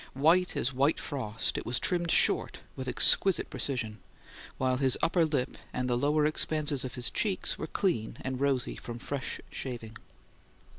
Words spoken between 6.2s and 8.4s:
expanses of his cheeks were clean and